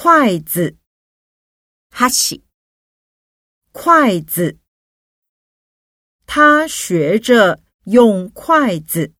[0.00, 0.78] 筷子
[1.90, 2.42] 哈 a
[3.72, 4.60] 筷子，
[6.24, 9.12] 他学着用筷子。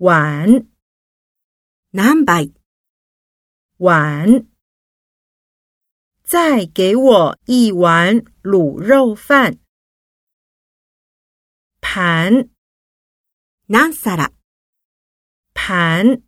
[0.00, 0.68] 碗
[1.92, 2.52] n a b
[3.78, 4.46] 碗，
[6.22, 9.58] 再给我一碗卤肉饭。
[11.80, 12.50] 盘
[13.68, 14.30] n a s a a
[15.54, 16.27] 盘。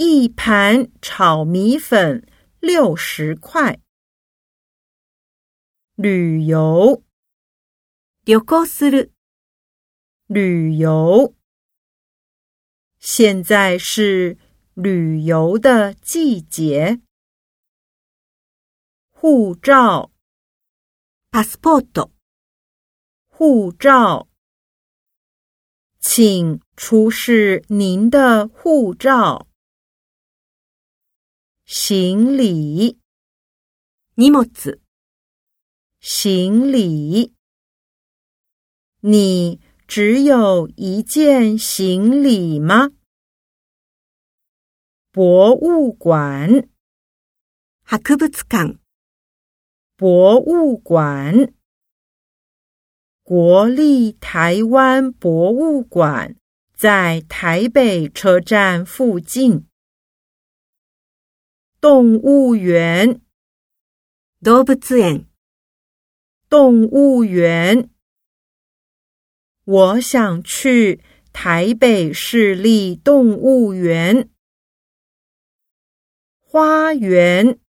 [0.00, 2.24] 一盘炒米粉
[2.60, 3.80] 六十块。
[5.96, 7.02] 旅游
[8.24, 9.08] l u k o
[10.28, 11.34] 旅游。
[13.00, 14.38] 现在是
[14.74, 17.00] 旅游的季节。
[19.10, 20.12] 护照
[21.32, 22.10] p a s s p o r t
[23.26, 24.28] 护照。
[25.98, 29.47] 请出示您的护照。
[31.68, 32.96] 行李
[34.16, 34.80] 荷物。
[36.00, 37.34] 行李，
[39.00, 42.88] 你只有一件行李吗？
[45.12, 46.66] 博物馆
[47.82, 48.16] h a k
[49.94, 51.52] 博物馆，
[53.22, 56.34] 国立台湾博物馆
[56.74, 59.66] 在台北车站附近。
[61.80, 63.20] 动物园，
[64.42, 65.26] 動物園，
[66.50, 67.88] 动物园，
[69.64, 71.00] 我想去
[71.32, 74.28] 台北市立動物園。
[76.40, 77.60] 花园，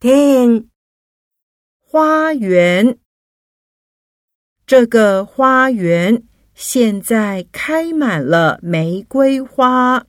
[0.00, 0.70] 听，
[1.78, 2.98] 花园。
[4.66, 10.06] 这个花园现在开满了玫瑰花。